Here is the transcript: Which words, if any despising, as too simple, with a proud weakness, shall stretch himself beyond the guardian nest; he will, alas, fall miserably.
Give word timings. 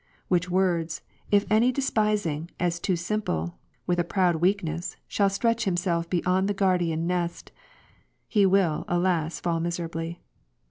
Which 0.29 0.49
words, 0.49 1.03
if 1.29 1.45
any 1.51 1.71
despising, 1.71 2.49
as 2.59 2.79
too 2.79 2.95
simple, 2.95 3.59
with 3.85 3.99
a 3.99 4.03
proud 4.03 4.37
weakness, 4.37 4.95
shall 5.07 5.29
stretch 5.29 5.65
himself 5.65 6.09
beyond 6.09 6.47
the 6.47 6.55
guardian 6.55 7.05
nest; 7.05 7.51
he 8.27 8.47
will, 8.47 8.83
alas, 8.87 9.39
fall 9.39 9.59
miserably. 9.59 10.19